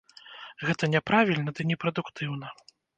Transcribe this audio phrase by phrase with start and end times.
[0.69, 2.47] Гэта няправільна ды непрадуктыўна.